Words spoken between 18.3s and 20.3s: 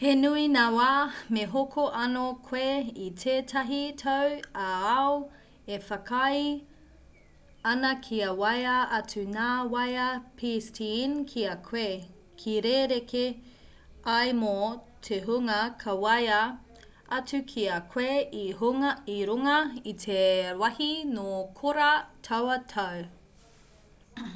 i runga i te